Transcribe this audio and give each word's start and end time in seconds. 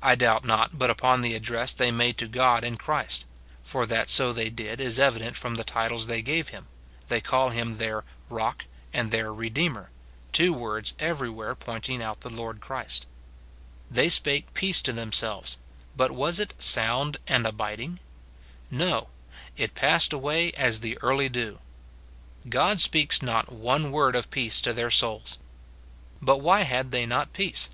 I 0.00 0.14
doubt 0.14 0.46
not 0.46 0.78
but 0.78 0.88
upon 0.88 1.20
the 1.20 1.34
address 1.34 1.74
they 1.74 1.90
made 1.90 2.16
to 2.16 2.26
God 2.26 2.64
in 2.64 2.78
Christ 2.78 3.26
(for 3.62 3.84
that 3.84 4.08
so 4.08 4.32
they 4.32 4.48
did 4.48 4.80
is 4.80 4.98
evident 4.98 5.36
from 5.36 5.56
the 5.56 5.62
titles 5.62 6.06
they 6.06 6.22
gave 6.22 6.48
him; 6.48 6.68
they 7.08 7.20
call 7.20 7.50
him 7.50 7.76
their 7.76 8.02
Rock 8.30 8.64
and 8.94 9.10
their 9.10 9.30
Redeemer, 9.30 9.90
two 10.32 10.54
words 10.54 10.94
everywhere 10.98 11.54
pointing 11.54 12.02
out 12.02 12.22
the 12.22 12.30
Lord 12.30 12.62
Christ), 12.62 13.04
they 13.90 14.08
spake 14.08 14.54
peace 14.54 14.80
to 14.80 14.92
themselves 14.94 15.56
j 15.56 15.60
but 15.98 16.12
was 16.12 16.40
it 16.40 16.54
sound 16.58 17.18
and 17.26 17.44
abid 17.44 17.76
280 17.76 17.88
MORTIFICATION 17.90 18.04
OF 18.06 18.72
ing? 18.72 18.78
No; 18.88 19.08
it 19.54 19.74
passed 19.74 20.14
away 20.14 20.52
as 20.52 20.80
the 20.80 20.96
early 21.02 21.28
dew. 21.28 21.58
God 22.48 22.80
speaks 22.80 23.20
not 23.20 23.52
one 23.52 23.90
word 23.92 24.16
of 24.16 24.30
peace 24.30 24.62
to 24.62 24.72
their 24.72 24.90
souls. 24.90 25.38
But 26.22 26.38
why 26.38 26.62
had 26.62 26.90
they 26.90 27.04
not 27.04 27.34
peace 27.34 27.68